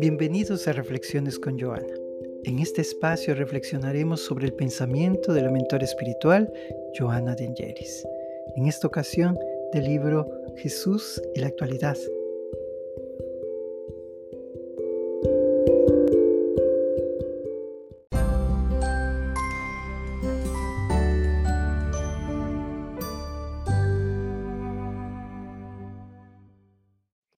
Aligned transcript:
Bienvenidos 0.00 0.68
a 0.68 0.72
Reflexiones 0.72 1.40
con 1.40 1.58
Joana. 1.58 1.92
En 2.44 2.60
este 2.60 2.82
espacio 2.82 3.34
reflexionaremos 3.34 4.20
sobre 4.20 4.46
el 4.46 4.54
pensamiento 4.54 5.32
de 5.32 5.42
la 5.42 5.50
mentora 5.50 5.84
espiritual 5.84 6.52
Joana 6.96 7.34
de 7.34 7.48
Angelis. 7.48 8.06
En 8.54 8.68
esta 8.68 8.86
ocasión, 8.86 9.36
del 9.72 9.86
libro 9.86 10.30
Jesús 10.56 11.20
y 11.34 11.40
la 11.40 11.48
actualidad. 11.48 11.96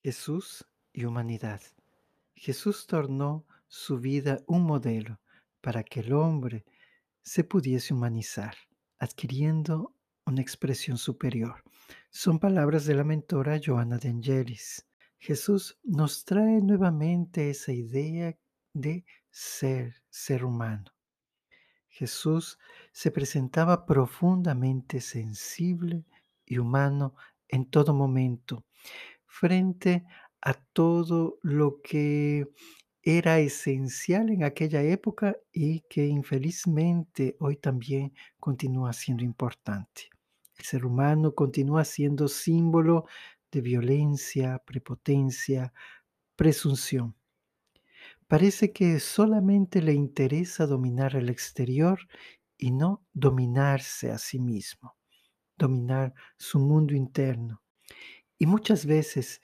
Jesús 0.02 0.66
y 0.92 1.06
humanidad. 1.06 1.62
Jesús 2.40 2.86
tornó 2.86 3.44
su 3.68 3.98
vida 3.98 4.42
un 4.46 4.62
modelo 4.62 5.20
para 5.60 5.84
que 5.84 6.00
el 6.00 6.14
hombre 6.14 6.64
se 7.20 7.44
pudiese 7.44 7.92
humanizar, 7.92 8.54
adquiriendo 8.98 9.94
una 10.24 10.40
expresión 10.40 10.96
superior. 10.96 11.62
Son 12.08 12.38
palabras 12.38 12.86
de 12.86 12.94
la 12.94 13.04
mentora 13.04 13.60
Joana 13.62 13.98
de 13.98 14.08
Angelis. 14.08 14.88
Jesús 15.18 15.78
nos 15.84 16.24
trae 16.24 16.62
nuevamente 16.62 17.50
esa 17.50 17.72
idea 17.72 18.34
de 18.72 19.04
ser, 19.28 20.02
ser 20.08 20.42
humano. 20.42 20.90
Jesús 21.88 22.58
se 22.90 23.10
presentaba 23.10 23.84
profundamente 23.84 25.02
sensible 25.02 26.06
y 26.46 26.56
humano 26.56 27.14
en 27.48 27.66
todo 27.66 27.92
momento, 27.92 28.64
frente 29.26 30.06
a 30.42 30.54
todo 30.54 31.38
lo 31.42 31.80
que 31.82 32.48
era 33.02 33.40
esencial 33.40 34.30
en 34.30 34.44
aquella 34.44 34.82
época 34.82 35.36
y 35.52 35.80
que 35.80 36.06
infelizmente 36.06 37.36
hoy 37.40 37.56
también 37.56 38.12
continúa 38.38 38.92
siendo 38.92 39.24
importante. 39.24 40.10
El 40.58 40.64
ser 40.64 40.84
humano 40.84 41.34
continúa 41.34 41.84
siendo 41.84 42.28
símbolo 42.28 43.06
de 43.50 43.62
violencia, 43.62 44.58
prepotencia, 44.64 45.72
presunción. 46.36 47.14
Parece 48.28 48.72
que 48.72 49.00
solamente 49.00 49.82
le 49.82 49.94
interesa 49.94 50.66
dominar 50.66 51.16
el 51.16 51.30
exterior 51.30 51.98
y 52.56 52.70
no 52.70 53.02
dominarse 53.12 54.10
a 54.10 54.18
sí 54.18 54.38
mismo, 54.38 54.94
dominar 55.56 56.14
su 56.36 56.60
mundo 56.60 56.94
interno. 56.94 57.62
Y 58.38 58.46
muchas 58.46 58.86
veces 58.86 59.40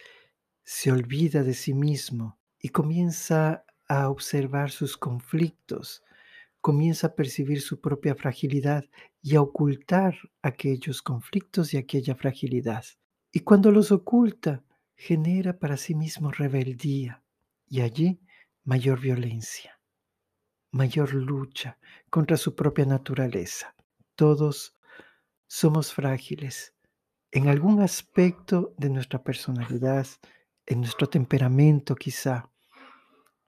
se 0.66 0.90
olvida 0.90 1.44
de 1.44 1.54
sí 1.54 1.74
mismo 1.74 2.40
y 2.60 2.70
comienza 2.70 3.64
a 3.88 4.10
observar 4.10 4.72
sus 4.72 4.96
conflictos, 4.96 6.02
comienza 6.60 7.06
a 7.06 7.14
percibir 7.14 7.60
su 7.60 7.80
propia 7.80 8.16
fragilidad 8.16 8.84
y 9.22 9.36
a 9.36 9.42
ocultar 9.42 10.18
aquellos 10.42 11.02
conflictos 11.02 11.72
y 11.72 11.76
aquella 11.76 12.16
fragilidad. 12.16 12.84
Y 13.30 13.40
cuando 13.40 13.70
los 13.70 13.92
oculta, 13.92 14.64
genera 14.96 15.56
para 15.56 15.76
sí 15.76 15.94
mismo 15.94 16.32
rebeldía 16.32 17.22
y 17.68 17.82
allí 17.82 18.20
mayor 18.64 18.98
violencia, 18.98 19.78
mayor 20.72 21.14
lucha 21.14 21.78
contra 22.10 22.36
su 22.36 22.56
propia 22.56 22.86
naturaleza. 22.86 23.76
Todos 24.16 24.74
somos 25.46 25.92
frágiles 25.92 26.74
en 27.30 27.46
algún 27.46 27.82
aspecto 27.82 28.74
de 28.78 28.90
nuestra 28.90 29.22
personalidad, 29.22 30.08
en 30.66 30.80
nuestro 30.80 31.08
temperamento 31.08 31.94
quizá. 31.94 32.50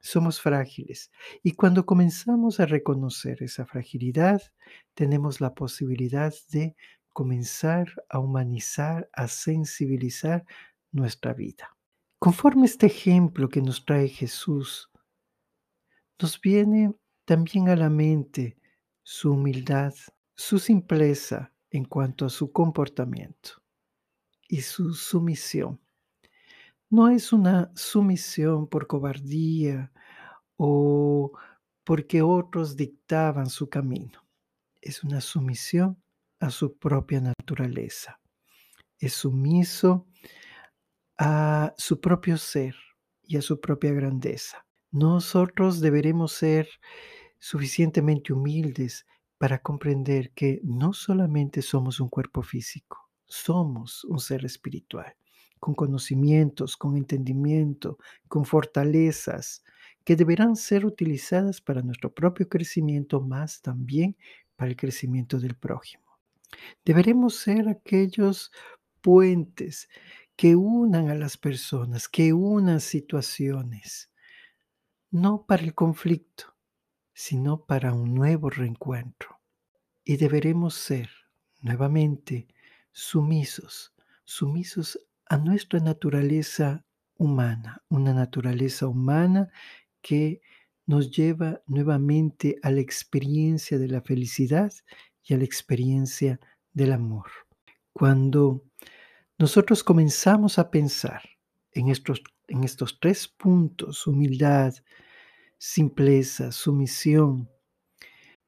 Somos 0.00 0.40
frágiles 0.40 1.10
y 1.42 1.52
cuando 1.52 1.84
comenzamos 1.84 2.60
a 2.60 2.66
reconocer 2.66 3.42
esa 3.42 3.66
fragilidad, 3.66 4.40
tenemos 4.94 5.40
la 5.40 5.54
posibilidad 5.54 6.32
de 6.50 6.76
comenzar 7.12 7.92
a 8.08 8.20
humanizar, 8.20 9.10
a 9.12 9.26
sensibilizar 9.26 10.46
nuestra 10.92 11.34
vida. 11.34 11.76
Conforme 12.20 12.66
este 12.66 12.86
ejemplo 12.86 13.48
que 13.48 13.60
nos 13.60 13.84
trae 13.84 14.08
Jesús, 14.08 14.88
nos 16.20 16.40
viene 16.40 16.94
también 17.24 17.68
a 17.68 17.76
la 17.76 17.90
mente 17.90 18.56
su 19.02 19.32
humildad, 19.32 19.94
su 20.34 20.58
simpleza 20.58 21.52
en 21.70 21.84
cuanto 21.84 22.24
a 22.26 22.30
su 22.30 22.52
comportamiento 22.52 23.62
y 24.48 24.62
su 24.62 24.94
sumisión. 24.94 25.80
No 26.90 27.10
es 27.10 27.34
una 27.34 27.70
sumisión 27.74 28.66
por 28.66 28.86
cobardía 28.86 29.92
o 30.56 31.32
porque 31.84 32.22
otros 32.22 32.76
dictaban 32.76 33.50
su 33.50 33.68
camino. 33.68 34.26
Es 34.80 35.04
una 35.04 35.20
sumisión 35.20 36.02
a 36.40 36.48
su 36.48 36.78
propia 36.78 37.20
naturaleza. 37.20 38.20
Es 38.98 39.12
sumiso 39.12 40.06
a 41.18 41.74
su 41.76 42.00
propio 42.00 42.38
ser 42.38 42.74
y 43.22 43.36
a 43.36 43.42
su 43.42 43.60
propia 43.60 43.92
grandeza. 43.92 44.64
Nosotros 44.90 45.80
deberemos 45.80 46.32
ser 46.32 46.70
suficientemente 47.38 48.32
humildes 48.32 49.04
para 49.36 49.60
comprender 49.60 50.32
que 50.32 50.58
no 50.64 50.94
solamente 50.94 51.60
somos 51.60 52.00
un 52.00 52.08
cuerpo 52.08 52.42
físico, 52.42 53.10
somos 53.26 54.04
un 54.04 54.20
ser 54.20 54.46
espiritual 54.46 55.14
con 55.58 55.74
conocimientos, 55.74 56.76
con 56.76 56.96
entendimiento, 56.96 57.98
con 58.28 58.44
fortalezas 58.44 59.62
que 60.04 60.16
deberán 60.16 60.56
ser 60.56 60.86
utilizadas 60.86 61.60
para 61.60 61.82
nuestro 61.82 62.12
propio 62.12 62.48
crecimiento, 62.48 63.20
más 63.20 63.60
también 63.60 64.16
para 64.56 64.70
el 64.70 64.76
crecimiento 64.76 65.38
del 65.38 65.54
prójimo. 65.54 66.04
Deberemos 66.84 67.36
ser 67.36 67.68
aquellos 67.68 68.50
puentes 69.00 69.88
que 70.36 70.56
unan 70.56 71.10
a 71.10 71.14
las 71.14 71.36
personas, 71.36 72.08
que 72.08 72.32
unan 72.32 72.80
situaciones, 72.80 74.10
no 75.10 75.44
para 75.46 75.62
el 75.62 75.74
conflicto, 75.74 76.54
sino 77.12 77.64
para 77.64 77.92
un 77.92 78.14
nuevo 78.14 78.48
reencuentro. 78.48 79.40
Y 80.04 80.16
deberemos 80.16 80.74
ser 80.74 81.10
nuevamente 81.60 82.48
sumisos, 82.92 83.94
sumisos 84.24 84.98
a 85.28 85.36
nuestra 85.36 85.80
naturaleza 85.80 86.84
humana, 87.16 87.82
una 87.88 88.14
naturaleza 88.14 88.86
humana 88.86 89.50
que 90.00 90.40
nos 90.86 91.10
lleva 91.10 91.60
nuevamente 91.66 92.56
a 92.62 92.70
la 92.70 92.80
experiencia 92.80 93.78
de 93.78 93.88
la 93.88 94.00
felicidad 94.00 94.72
y 95.22 95.34
a 95.34 95.36
la 95.36 95.44
experiencia 95.44 96.40
del 96.72 96.92
amor. 96.92 97.26
Cuando 97.92 98.64
nosotros 99.36 99.84
comenzamos 99.84 100.58
a 100.58 100.70
pensar 100.70 101.22
en 101.72 101.88
estos, 101.88 102.22
en 102.46 102.64
estos 102.64 102.98
tres 102.98 103.28
puntos, 103.28 104.06
humildad, 104.06 104.74
simpleza, 105.58 106.52
sumisión, 106.52 107.50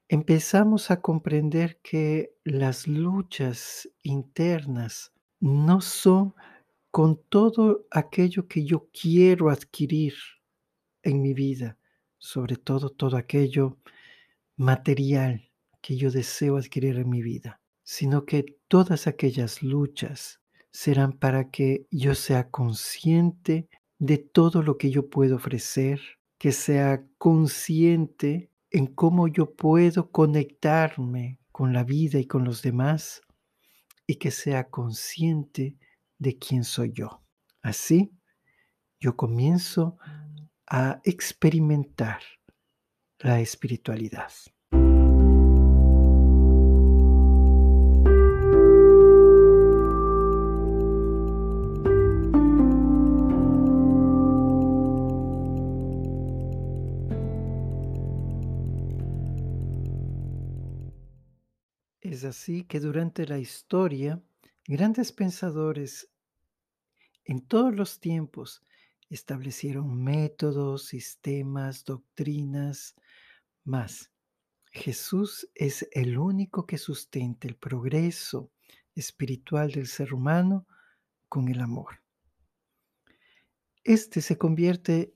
empezamos 0.09 0.91
a 0.91 1.01
comprender 1.01 1.79
que 1.83 2.37
las 2.45 2.87
luchas 2.87 3.89
internas 4.03 5.13
no 5.41 5.81
son 5.81 6.35
con 6.91 7.23
todo 7.28 7.87
aquello 7.91 8.49
que 8.49 8.65
yo 8.65 8.89
quiero 8.93 9.51
adquirir 9.51 10.15
en 11.03 11.23
mi 11.23 11.34
vida, 11.34 11.78
sobre 12.19 12.56
todo 12.56 12.91
todo 12.91 13.17
aquello 13.17 13.78
material 14.56 15.51
que 15.81 15.97
yo 15.97 16.11
deseo 16.11 16.56
adquirir 16.56 16.97
en 16.97 17.09
mi 17.09 17.23
vida, 17.23 17.61
sino 17.83 18.27
que 18.27 18.45
todas 18.69 19.06
aquellas 19.06 19.62
luchas 19.62 20.41
serán 20.73 21.13
para 21.13 21.51
que 21.51 21.87
yo 21.91 22.15
sea 22.15 22.51
consciente 22.51 23.69
de 23.98 24.19
todo 24.19 24.63
lo 24.63 24.77
que 24.77 24.91
yo 24.91 25.09
puedo 25.09 25.37
ofrecer, 25.37 26.01
que 26.39 26.53
sea 26.53 27.07
consciente 27.19 28.51
en 28.71 28.87
cómo 28.87 29.28
yo 29.28 29.54
puedo 29.54 30.10
conectarme 30.10 31.39
con 31.53 31.72
la 31.72 31.84
vida 31.84 32.19
y 32.19 32.27
con 32.27 32.45
los 32.45 32.63
demás 32.63 33.22
y 34.07 34.16
que 34.16 34.31
sea 34.31 34.71
consciente 34.71 35.77
de 36.21 36.39
quién 36.39 36.63
soy 36.63 36.93
yo. 36.93 37.25
Así, 37.63 38.13
yo 39.01 39.17
comienzo 39.17 39.97
a 40.67 41.01
experimentar 41.05 42.21
la 43.19 43.41
espiritualidad. 43.41 44.31
Es 62.01 62.25
así 62.25 62.65
que 62.65 62.81
durante 62.81 63.27
la 63.27 63.39
historia, 63.39 64.23
grandes 64.66 65.13
pensadores 65.13 66.09
en 67.25 67.41
todos 67.41 67.75
los 67.75 68.01
tiempos 68.01 68.63
establecieron 69.09 70.03
métodos, 70.03 70.84
sistemas, 70.87 71.84
doctrinas, 71.84 72.95
más. 73.65 74.13
Jesús 74.72 75.49
es 75.55 75.89
el 75.93 76.17
único 76.17 76.67
que 76.67 76.78
sustenta 76.78 77.49
el 77.49 77.57
progreso 77.57 78.53
espiritual 78.95 79.72
del 79.72 79.89
ser 79.89 80.15
humano 80.15 80.67
con 81.28 81.49
el 81.49 81.61
amor. 81.61 82.03
Este 83.83 84.21
se 84.21 84.39
convierte 84.39 85.13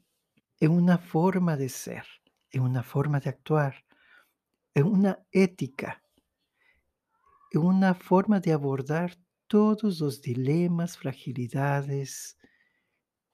en 0.59 0.73
una 0.73 0.99
forma 0.99 1.57
de 1.57 1.69
ser, 1.69 2.05
en 2.50 2.62
una 2.62 2.83
forma 2.83 3.21
de 3.21 3.31
actuar, 3.31 3.85
en 4.75 4.87
una 4.87 5.25
ética, 5.31 6.03
en 7.53 7.61
una 7.61 7.95
forma 7.95 8.41
de 8.41 8.53
abordar 8.53 9.17
todos 9.55 10.01
los 10.01 10.21
dilemas, 10.21 10.99
fragilidades 10.99 12.37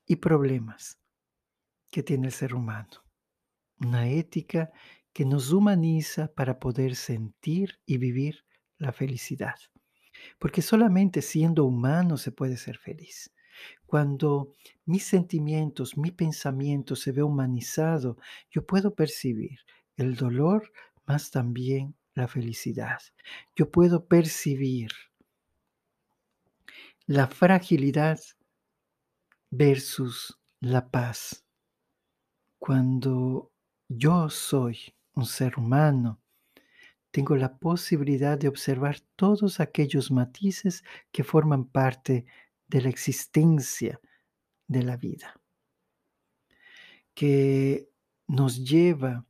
y 0.06 0.16
problemas 0.16 1.00
que 1.90 2.02
tiene 2.02 2.26
el 2.26 2.32
ser 2.34 2.52
humano. 2.52 2.90
Una 3.78 4.06
ética 4.06 4.70
que 5.14 5.24
nos 5.24 5.50
humaniza 5.50 6.30
para 6.34 6.58
poder 6.58 6.94
sentir 6.94 7.80
y 7.86 7.96
vivir 7.96 8.44
la 8.76 8.92
felicidad. 8.92 9.54
Porque 10.38 10.60
solamente 10.60 11.22
siendo 11.22 11.64
humano 11.64 12.18
se 12.18 12.32
puede 12.32 12.58
ser 12.58 12.76
feliz. 12.76 13.32
Cuando 13.86 14.52
mis 14.84 15.04
sentimientos, 15.04 15.96
mi 15.96 16.10
pensamiento 16.10 16.96
se 16.96 17.12
ve 17.12 17.22
humanizado, 17.22 18.18
yo 18.50 18.66
puedo 18.66 18.94
percibir 18.94 19.60
el 19.96 20.16
dolor, 20.16 20.70
más 21.06 21.30
también 21.30 21.96
la 22.12 22.28
felicidad. 22.28 22.98
Yo 23.56 23.70
puedo 23.70 24.04
percibir 24.04 24.90
la 27.10 27.26
fragilidad 27.26 28.20
versus 29.50 30.38
la 30.60 30.92
paz. 30.92 31.44
Cuando 32.56 33.50
yo 33.88 34.30
soy 34.30 34.94
un 35.14 35.26
ser 35.26 35.58
humano, 35.58 36.20
tengo 37.10 37.34
la 37.34 37.58
posibilidad 37.58 38.38
de 38.38 38.46
observar 38.46 39.00
todos 39.16 39.58
aquellos 39.58 40.12
matices 40.12 40.84
que 41.10 41.24
forman 41.24 41.64
parte 41.64 42.26
de 42.68 42.80
la 42.80 42.90
existencia 42.90 44.00
de 44.68 44.84
la 44.84 44.96
vida, 44.96 45.34
que 47.12 47.90
nos 48.28 48.64
lleva 48.64 49.26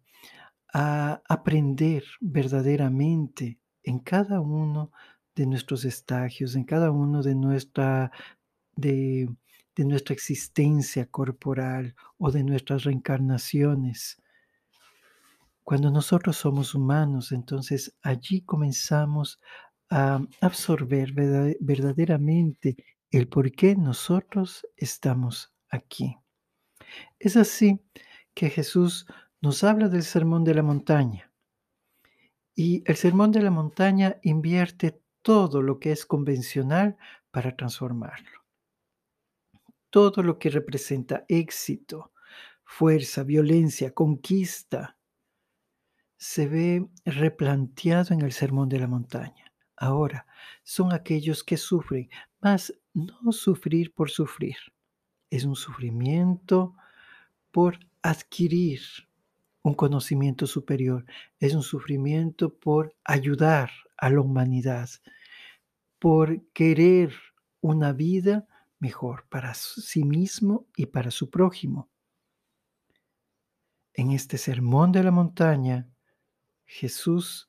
a 0.74 1.22
aprender 1.26 2.04
verdaderamente 2.20 3.58
en 3.82 4.00
cada 4.00 4.42
uno 4.42 4.92
de 5.40 5.46
nuestros 5.46 5.86
estagios, 5.86 6.54
en 6.54 6.64
cada 6.64 6.90
uno 6.90 7.22
de 7.22 7.34
nuestra, 7.34 8.12
de, 8.76 9.26
de 9.74 9.84
nuestra 9.86 10.12
existencia 10.12 11.06
corporal 11.06 11.94
o 12.18 12.30
de 12.30 12.44
nuestras 12.44 12.84
reencarnaciones. 12.84 14.20
Cuando 15.64 15.90
nosotros 15.90 16.36
somos 16.36 16.74
humanos, 16.74 17.32
entonces 17.32 17.96
allí 18.02 18.42
comenzamos 18.42 19.40
a 19.88 20.20
absorber 20.42 21.14
verdaderamente 21.14 22.76
el 23.10 23.26
por 23.26 23.50
qué 23.50 23.76
nosotros 23.76 24.66
estamos 24.76 25.54
aquí. 25.70 26.18
Es 27.18 27.38
así 27.38 27.80
que 28.34 28.50
Jesús 28.50 29.06
nos 29.40 29.64
habla 29.64 29.88
del 29.88 30.02
sermón 30.02 30.44
de 30.44 30.54
la 30.54 30.62
montaña. 30.62 31.32
Y 32.54 32.82
el 32.84 32.96
sermón 32.96 33.32
de 33.32 33.40
la 33.40 33.50
montaña 33.50 34.16
invierte 34.22 34.99
todo 35.22 35.62
lo 35.62 35.78
que 35.78 35.92
es 35.92 36.06
convencional 36.06 36.96
para 37.30 37.56
transformarlo. 37.56 38.40
Todo 39.90 40.22
lo 40.22 40.38
que 40.38 40.50
representa 40.50 41.24
éxito, 41.28 42.12
fuerza, 42.64 43.24
violencia, 43.24 43.92
conquista, 43.92 44.96
se 46.16 46.46
ve 46.46 46.88
replanteado 47.04 48.14
en 48.14 48.20
el 48.20 48.32
sermón 48.32 48.68
de 48.68 48.78
la 48.78 48.86
montaña. 48.86 49.52
Ahora, 49.76 50.26
son 50.62 50.92
aquellos 50.92 51.42
que 51.42 51.56
sufren, 51.56 52.10
mas 52.40 52.74
no 52.92 53.32
sufrir 53.32 53.94
por 53.94 54.10
sufrir. 54.10 54.56
Es 55.30 55.44
un 55.44 55.56
sufrimiento 55.56 56.74
por 57.50 57.78
adquirir 58.02 58.80
un 59.62 59.74
conocimiento 59.74 60.46
superior, 60.46 61.04
es 61.38 61.54
un 61.54 61.62
sufrimiento 61.62 62.54
por 62.54 62.94
ayudar 63.04 63.70
a 64.00 64.10
la 64.10 64.20
humanidad, 64.20 64.88
por 65.98 66.50
querer 66.52 67.14
una 67.60 67.92
vida 67.92 68.48
mejor 68.78 69.28
para 69.28 69.54
sí 69.54 70.04
mismo 70.04 70.66
y 70.74 70.86
para 70.86 71.10
su 71.10 71.30
prójimo. 71.30 71.90
En 73.92 74.12
este 74.12 74.38
sermón 74.38 74.92
de 74.92 75.02
la 75.02 75.10
montaña, 75.10 75.90
Jesús 76.64 77.48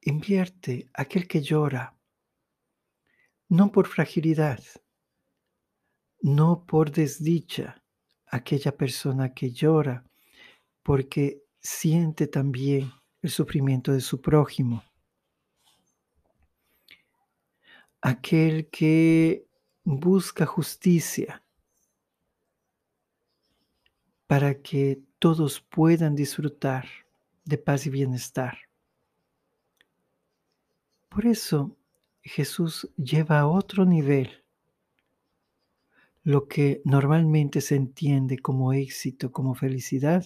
invierte 0.00 0.88
aquel 0.94 1.26
que 1.26 1.42
llora, 1.42 1.98
no 3.48 3.72
por 3.72 3.88
fragilidad, 3.88 4.62
no 6.22 6.64
por 6.66 6.92
desdicha, 6.92 7.82
aquella 8.26 8.76
persona 8.76 9.34
que 9.34 9.50
llora 9.50 10.04
porque 10.82 11.42
siente 11.58 12.26
también 12.26 12.92
el 13.22 13.30
sufrimiento 13.30 13.92
de 13.92 14.00
su 14.00 14.20
prójimo. 14.20 14.84
Aquel 18.02 18.68
que 18.70 19.46
busca 19.84 20.46
justicia 20.46 21.42
para 24.26 24.62
que 24.62 25.02
todos 25.18 25.60
puedan 25.60 26.14
disfrutar 26.14 26.86
de 27.44 27.58
paz 27.58 27.86
y 27.86 27.90
bienestar. 27.90 28.58
Por 31.08 31.26
eso 31.26 31.76
Jesús 32.22 32.88
lleva 32.96 33.40
a 33.40 33.48
otro 33.48 33.84
nivel 33.84 34.44
lo 36.22 36.48
que 36.48 36.82
normalmente 36.84 37.60
se 37.60 37.76
entiende 37.76 38.38
como 38.38 38.72
éxito, 38.72 39.32
como 39.32 39.54
felicidad, 39.54 40.24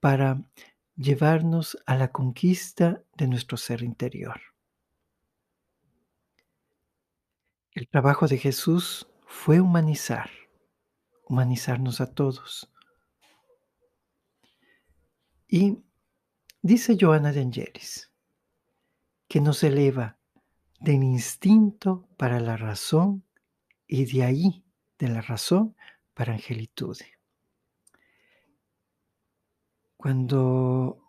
para 0.00 0.42
llevarnos 0.96 1.78
a 1.86 1.96
la 1.96 2.12
conquista 2.12 3.02
de 3.16 3.28
nuestro 3.28 3.56
ser 3.56 3.82
interior. 3.82 4.40
El 7.76 7.90
trabajo 7.90 8.26
de 8.26 8.38
Jesús 8.38 9.06
fue 9.26 9.60
humanizar, 9.60 10.30
humanizarnos 11.28 12.00
a 12.00 12.10
todos. 12.10 12.72
Y 15.46 15.76
dice 16.62 16.96
Joana 16.98 17.32
de 17.32 17.42
Angelis 17.42 18.10
que 19.28 19.42
nos 19.42 19.62
eleva 19.62 20.18
del 20.80 21.02
instinto 21.02 22.08
para 22.16 22.40
la 22.40 22.56
razón 22.56 23.26
y 23.86 24.06
de 24.06 24.24
ahí, 24.24 24.64
de 24.98 25.08
la 25.08 25.20
razón, 25.20 25.76
para 26.14 26.32
angelitude. 26.32 27.18
Cuando 29.98 31.04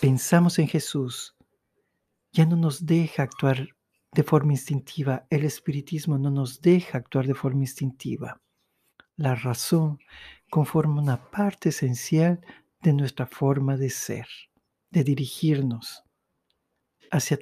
pensamos 0.00 0.58
en 0.58 0.68
Jesús, 0.68 1.36
ya 2.32 2.46
no 2.46 2.56
nos 2.56 2.86
deja 2.86 3.24
actuar 3.24 3.68
de 4.14 4.22
forma 4.22 4.52
instintiva. 4.52 5.26
El 5.30 5.44
espiritismo 5.44 6.18
no 6.18 6.30
nos 6.30 6.60
deja 6.60 6.98
actuar 6.98 7.26
de 7.26 7.34
forma 7.34 7.62
instintiva. 7.62 8.40
La 9.16 9.34
razón 9.34 9.98
conforma 10.50 11.02
una 11.02 11.30
parte 11.30 11.70
esencial 11.70 12.40
de 12.80 12.92
nuestra 12.92 13.26
forma 13.26 13.76
de 13.76 13.90
ser, 13.90 14.26
de 14.90 15.04
dirigirnos 15.04 16.04
hacia 17.10 17.38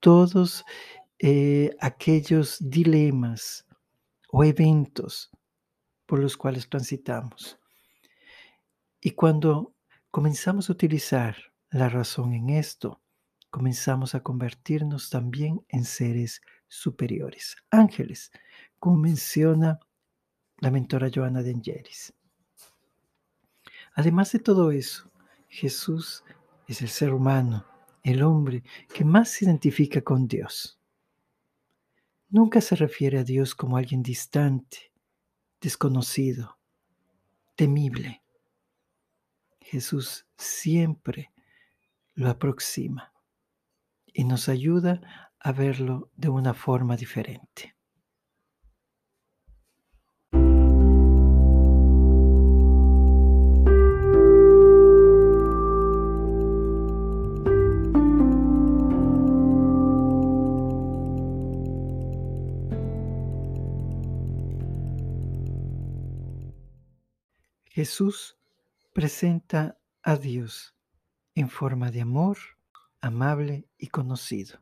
todos 0.00 0.64
eh, 1.18 1.76
aquellos 1.80 2.58
dilemas 2.60 3.66
o 4.30 4.44
eventos 4.44 5.30
por 6.06 6.20
los 6.20 6.36
cuales 6.36 6.68
transitamos. 6.68 7.58
Y 9.00 9.12
cuando 9.12 9.74
comenzamos 10.10 10.68
a 10.68 10.72
utilizar 10.72 11.36
la 11.70 11.88
razón 11.88 12.32
en 12.32 12.50
esto, 12.50 13.00
comenzamos 13.50 14.14
a 14.14 14.22
convertirnos 14.22 15.10
también 15.10 15.64
en 15.68 15.84
seres 15.84 16.42
superiores, 16.66 17.56
ángeles, 17.70 18.30
como 18.78 18.98
menciona 18.98 19.80
la 20.58 20.70
mentora 20.70 21.10
Joana 21.12 21.42
de 21.42 21.52
Angelis. 21.52 22.12
Además 23.94 24.32
de 24.32 24.38
todo 24.38 24.70
eso, 24.70 25.10
Jesús 25.48 26.24
es 26.66 26.82
el 26.82 26.88
ser 26.88 27.12
humano, 27.12 27.64
el 28.02 28.22
hombre 28.22 28.62
que 28.92 29.04
más 29.04 29.30
se 29.30 29.44
identifica 29.44 30.02
con 30.02 30.28
Dios. 30.28 30.78
Nunca 32.28 32.60
se 32.60 32.76
refiere 32.76 33.18
a 33.18 33.24
Dios 33.24 33.54
como 33.54 33.76
alguien 33.76 34.02
distante, 34.02 34.92
desconocido, 35.60 36.58
temible. 37.56 38.22
Jesús 39.60 40.26
siempre 40.36 41.32
lo 42.14 42.28
aproxima 42.28 43.12
y 44.18 44.24
nos 44.24 44.48
ayuda 44.48 45.00
a 45.38 45.52
verlo 45.52 46.10
de 46.16 46.28
una 46.28 46.52
forma 46.52 46.96
diferente. 46.96 47.76
Jesús 67.66 68.36
presenta 68.92 69.78
a 70.02 70.16
Dios 70.16 70.74
en 71.36 71.48
forma 71.48 71.92
de 71.92 72.00
amor 72.00 72.57
amable 73.00 73.68
y 73.78 73.88
conocido. 73.88 74.60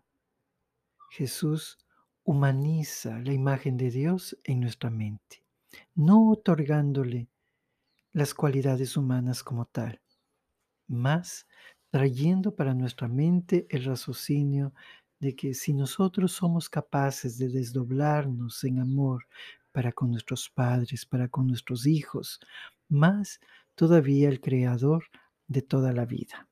Jesús 1.10 1.78
humaniza 2.24 3.18
la 3.20 3.32
imagen 3.32 3.76
de 3.76 3.90
Dios 3.90 4.36
en 4.44 4.60
nuestra 4.60 4.90
mente, 4.90 5.44
no 5.94 6.30
otorgándole 6.30 7.28
las 8.12 8.34
cualidades 8.34 8.96
humanas 8.96 9.42
como 9.42 9.66
tal, 9.66 10.00
más 10.88 11.46
trayendo 11.90 12.54
para 12.54 12.74
nuestra 12.74 13.08
mente 13.08 13.66
el 13.70 13.84
raciocinio 13.84 14.74
de 15.20 15.34
que 15.34 15.54
si 15.54 15.72
nosotros 15.72 16.32
somos 16.32 16.68
capaces 16.68 17.38
de 17.38 17.48
desdoblarnos 17.48 18.64
en 18.64 18.80
amor 18.80 19.26
para 19.72 19.92
con 19.92 20.10
nuestros 20.10 20.50
padres, 20.50 21.06
para 21.06 21.28
con 21.28 21.46
nuestros 21.46 21.86
hijos, 21.86 22.40
más 22.88 23.40
todavía 23.74 24.28
el 24.28 24.40
Creador 24.40 25.04
de 25.46 25.62
toda 25.62 25.92
la 25.92 26.04
vida. 26.04 26.48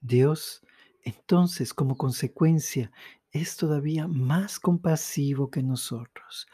Dios, 0.00 0.62
entonces, 1.02 1.74
como 1.74 1.96
consecuencia, 1.96 2.90
es 3.30 3.56
todavía 3.56 4.06
más 4.06 4.58
compasivo 4.58 5.50
que 5.50 5.62
nosotros. 5.62 6.46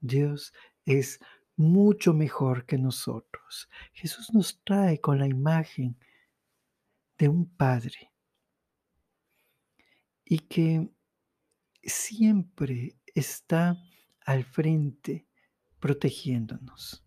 Dios 0.00 0.52
es 0.84 1.20
mucho 1.56 2.14
mejor 2.14 2.64
que 2.66 2.78
nosotros. 2.78 3.68
Jesús 3.92 4.32
nos 4.32 4.60
trae 4.64 5.00
con 5.00 5.18
la 5.18 5.26
imagen 5.26 5.96
de 7.18 7.28
un 7.28 7.46
Padre 7.46 8.10
y 10.24 10.38
que 10.38 10.88
siempre 11.82 12.96
está 13.14 13.76
al 14.24 14.44
frente 14.44 15.26
protegiéndonos. 15.78 17.04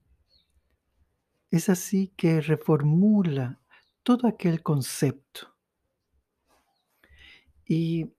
Es 1.49 1.69
así 1.69 2.13
que 2.17 2.41
reformula 2.41 3.61
todo 4.03 4.27
aquel 4.27 4.61
concepto 4.61 5.54
y 7.65 8.11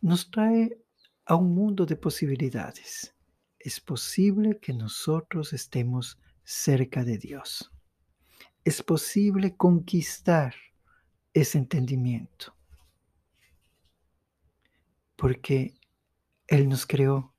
nos 0.00 0.30
trae 0.30 0.78
a 1.26 1.36
un 1.36 1.54
mundo 1.54 1.86
de 1.86 1.96
posibilidades. 1.96 3.14
Es 3.58 3.80
posible 3.80 4.58
que 4.60 4.72
nosotros 4.72 5.52
estemos 5.52 6.18
cerca 6.42 7.04
de 7.04 7.18
Dios. 7.18 7.72
Es 8.64 8.82
posible 8.82 9.56
conquistar 9.56 10.54
ese 11.32 11.58
entendimiento. 11.58 12.54
Porque 15.16 15.74
Él 16.46 16.68
nos 16.68 16.86
creó, 16.86 17.34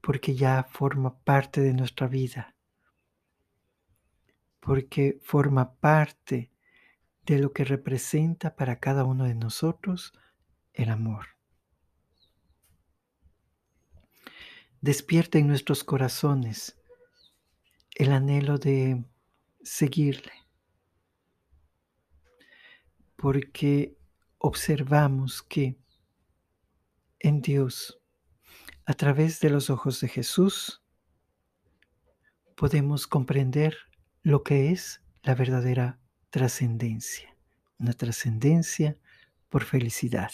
porque 0.00 0.34
ya 0.34 0.64
forma 0.64 1.18
parte 1.20 1.60
de 1.60 1.74
nuestra 1.74 2.08
vida, 2.08 2.56
porque 4.60 5.20
forma 5.22 5.74
parte 5.74 6.52
de 7.24 7.38
lo 7.38 7.52
que 7.52 7.64
representa 7.64 8.56
para 8.56 8.80
cada 8.80 9.04
uno 9.04 9.24
de 9.24 9.34
nosotros 9.34 10.12
el 10.74 10.90
amor. 10.90 11.26
Despierta 14.80 15.38
en 15.38 15.46
nuestros 15.46 15.84
corazones 15.84 16.76
el 17.94 18.12
anhelo 18.12 18.58
de 18.58 19.04
seguirle, 19.62 20.32
porque 23.16 23.96
observamos 24.38 25.42
que 25.42 25.78
en 27.20 27.40
Dios, 27.40 28.00
a 28.84 28.94
través 28.94 29.38
de 29.40 29.50
los 29.50 29.70
ojos 29.70 30.00
de 30.00 30.08
Jesús, 30.08 30.82
podemos 32.56 33.06
comprender 33.06 33.76
lo 34.22 34.42
que 34.42 34.72
es 34.72 35.00
la 35.22 35.34
verdadera 35.36 36.00
trascendencia, 36.30 37.36
una 37.78 37.92
trascendencia 37.92 38.98
por 39.48 39.64
felicidad, 39.64 40.32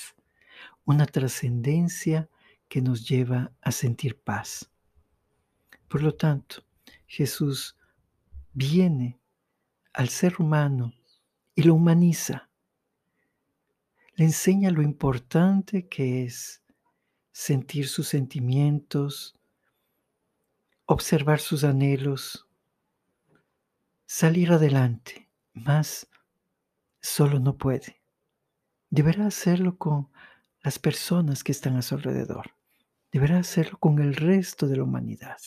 una 0.89 1.05
trascendencia 1.05 2.31
que 2.67 2.81
nos 2.81 3.07
lleva 3.07 3.53
a 3.61 3.73
sentir 3.73 4.19
paz. 4.19 4.71
Por 5.87 6.03
lo 6.03 6.15
tanto, 6.15 6.65
Jesús 7.07 7.77
viene 8.55 9.21
al 9.93 10.09
ser 10.09 10.37
humano 10.39 10.95
y 11.55 11.65
lo 11.65 11.75
humaniza. 11.75 12.49
Le 14.15 14.25
enseña 14.25 14.71
lo 14.71 14.81
importante 14.81 15.89
que 15.89 16.25
es 16.25 16.63
sentir 17.33 17.87
sus 17.87 18.09
sentimientos, 18.09 19.39
observar 20.87 21.41
sus 21.41 21.65
anhelos, 21.65 22.49
salir 24.07 24.53
adelante, 24.53 25.29
más 25.53 26.09
solo 27.03 27.41
no 27.41 27.59
puede. 27.59 28.01
Deberá 28.89 29.27
hacerlo 29.27 29.77
con 29.77 30.09
las 30.69 30.79
personas 30.79 31.43
que 31.43 31.53
están 31.53 31.77
a 31.77 31.83
su 31.83 31.95
alrededor. 31.95 32.55
Deberá 33.11 33.39
hacerlo 33.39 33.79
con 33.79 34.01
el 34.01 34.15
resto 34.15 34.67
de 34.69 34.77
la 34.77 34.83
humanidad. 34.83 35.39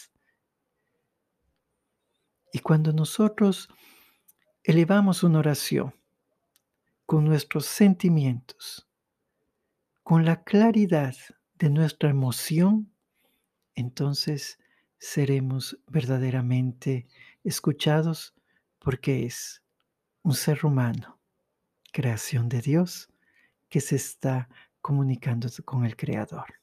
Y 2.51 2.57
cuando 2.57 2.91
nosotros 2.91 3.69
elevamos 4.63 5.21
una 5.21 5.37
oración 5.37 5.93
con 7.05 7.23
nuestros 7.23 7.67
sentimientos, 7.67 8.89
con 10.01 10.25
la 10.25 10.43
claridad 10.43 11.13
de 11.53 11.69
nuestra 11.69 12.09
emoción, 12.09 12.91
entonces 13.75 14.57
seremos 14.97 15.77
verdaderamente 15.85 17.07
escuchados 17.43 18.33
porque 18.79 19.27
es 19.27 19.61
un 20.23 20.33
ser 20.33 20.65
humano, 20.65 21.19
creación 21.91 22.49
de 22.49 22.61
Dios, 22.63 23.07
que 23.69 23.81
se 23.81 23.97
está 23.97 24.49
comunicando 24.81 25.47
con 25.63 25.85
el 25.85 25.95
Creador. 25.95 26.61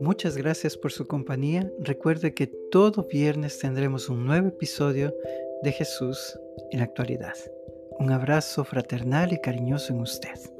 Muchas 0.00 0.36
gracias 0.36 0.76
por 0.76 0.92
su 0.92 1.06
compañía. 1.06 1.70
Recuerde 1.78 2.34
que 2.34 2.46
todo 2.70 3.06
viernes 3.06 3.58
tendremos 3.58 4.08
un 4.08 4.24
nuevo 4.24 4.48
episodio 4.48 5.14
de 5.62 5.72
Jesús 5.72 6.38
en 6.70 6.78
la 6.78 6.86
actualidad. 6.86 7.34
Un 8.00 8.12
abrazo 8.12 8.64
fraternal 8.64 9.34
y 9.34 9.40
cariñoso 9.42 9.92
en 9.92 10.00
usted. 10.00 10.59